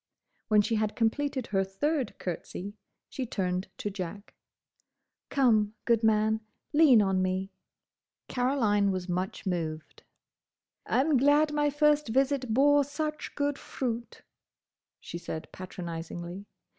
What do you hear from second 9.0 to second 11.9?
much moved. "I'm glad my